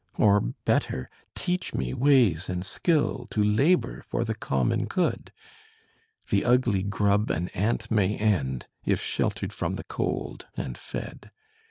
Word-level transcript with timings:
Or 0.17 0.39
better, 0.65 1.11
teach 1.35 1.75
me 1.75 1.93
ways 1.93 2.49
and 2.49 2.65
skill 2.65 3.27
To 3.29 3.43
labor 3.43 4.01
for 4.01 4.23
the 4.23 4.33
common 4.33 4.85
good? 4.85 5.31
The 6.31 6.43
ugly 6.43 6.81
grub 6.81 7.29
an 7.29 7.49
ant 7.49 7.91
may 7.91 8.17
end, 8.17 8.65
If 8.83 8.99
sheltered 8.99 9.53
from 9.53 9.75
the 9.75 9.83
cold 9.83 10.47
and 10.57 10.75
fed. 10.75 11.29